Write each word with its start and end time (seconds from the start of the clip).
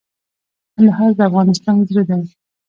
کندهار 0.75 1.11
د 1.17 1.19
افغانستان 1.29 1.75
زړه 1.87 2.03
دي 2.09 2.19